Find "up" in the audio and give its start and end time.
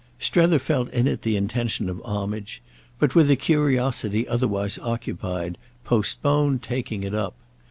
7.13-7.35